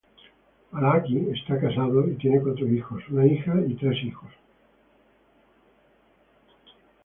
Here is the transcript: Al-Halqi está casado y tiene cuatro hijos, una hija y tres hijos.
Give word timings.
Al-Halqi 0.71 1.29
está 1.31 1.59
casado 1.59 2.07
y 2.07 2.15
tiene 2.15 2.41
cuatro 2.41 2.65
hijos, 2.67 3.03
una 3.11 3.27
hija 3.27 3.53
y 3.67 3.75
tres 3.75 4.03
hijos. 4.03 4.31